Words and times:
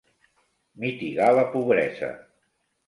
Mitigar 0.85 1.29
la 1.41 1.47
pobresa. 1.53 2.13